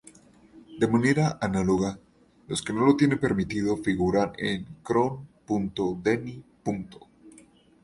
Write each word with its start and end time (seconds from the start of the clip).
De 0.79 0.87
manera 0.93 1.37
análoga, 1.47 1.99
los 2.47 2.63
que 2.63 2.73
no 2.73 2.83
lo 2.87 2.97
tienen 2.97 3.19
permitido 3.19 3.77
figuran 3.77 4.31
en 4.39 4.65
cron.deny. 4.83 6.43